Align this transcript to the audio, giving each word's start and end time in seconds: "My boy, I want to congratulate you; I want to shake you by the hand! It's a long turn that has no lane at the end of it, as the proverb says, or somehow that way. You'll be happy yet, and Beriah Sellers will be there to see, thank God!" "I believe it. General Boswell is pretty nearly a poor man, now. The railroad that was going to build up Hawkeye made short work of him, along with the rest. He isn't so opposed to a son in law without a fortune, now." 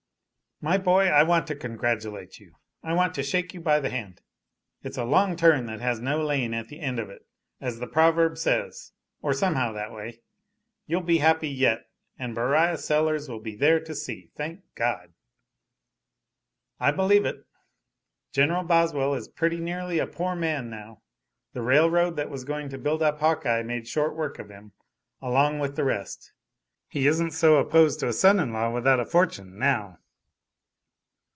"My 0.63 0.77
boy, 0.77 1.05
I 1.07 1.23
want 1.23 1.47
to 1.47 1.55
congratulate 1.55 2.39
you; 2.39 2.53
I 2.83 2.93
want 2.93 3.15
to 3.15 3.23
shake 3.23 3.51
you 3.55 3.59
by 3.61 3.79
the 3.79 3.89
hand! 3.89 4.21
It's 4.83 4.95
a 4.99 5.03
long 5.03 5.35
turn 5.35 5.65
that 5.65 5.81
has 5.81 5.99
no 5.99 6.23
lane 6.23 6.53
at 6.53 6.67
the 6.67 6.79
end 6.81 6.99
of 6.99 7.09
it, 7.09 7.25
as 7.59 7.79
the 7.79 7.87
proverb 7.87 8.37
says, 8.37 8.91
or 9.23 9.33
somehow 9.33 9.71
that 9.71 9.91
way. 9.91 10.21
You'll 10.85 11.01
be 11.01 11.17
happy 11.17 11.49
yet, 11.49 11.89
and 12.19 12.35
Beriah 12.35 12.77
Sellers 12.77 13.27
will 13.27 13.39
be 13.39 13.55
there 13.55 13.79
to 13.79 13.95
see, 13.95 14.29
thank 14.37 14.61
God!" 14.75 15.13
"I 16.79 16.91
believe 16.91 17.25
it. 17.25 17.43
General 18.31 18.61
Boswell 18.61 19.15
is 19.15 19.27
pretty 19.27 19.57
nearly 19.57 19.97
a 19.97 20.05
poor 20.05 20.35
man, 20.35 20.69
now. 20.69 21.01
The 21.53 21.63
railroad 21.63 22.17
that 22.17 22.29
was 22.29 22.43
going 22.45 22.69
to 22.69 22.77
build 22.77 23.01
up 23.01 23.19
Hawkeye 23.19 23.63
made 23.63 23.87
short 23.87 24.15
work 24.15 24.37
of 24.37 24.49
him, 24.51 24.73
along 25.23 25.57
with 25.57 25.75
the 25.75 25.83
rest. 25.85 26.33
He 26.87 27.07
isn't 27.07 27.31
so 27.31 27.55
opposed 27.57 27.99
to 28.01 28.09
a 28.09 28.13
son 28.13 28.39
in 28.39 28.53
law 28.53 28.69
without 28.71 28.99
a 28.99 29.05
fortune, 29.07 29.57
now." 29.57 29.97